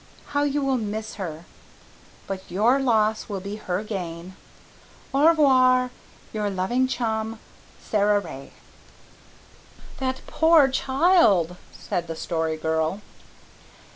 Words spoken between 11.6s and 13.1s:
said the Story Girl.